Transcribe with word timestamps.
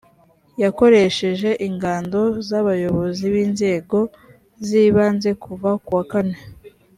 yakoresheje 0.63 1.49
ingando 1.67 2.21
z 2.47 2.49
abayobozi 2.59 3.23
b 3.33 3.35
inzego 3.45 3.97
z 4.65 4.69
ibanze 4.83 5.29
kuva 5.43 5.69
ku 5.85 5.89
wa 5.97 6.05
kane 6.13 6.37